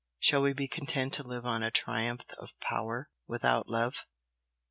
Shall 0.17 0.41
we 0.41 0.53
be 0.53 0.67
content 0.67 1.13
to 1.13 1.21
live 1.23 1.45
on 1.45 1.61
a 1.61 1.69
triumph 1.69 2.25
of 2.39 2.49
power, 2.59 3.11
without 3.27 3.69
love?" 3.69 4.07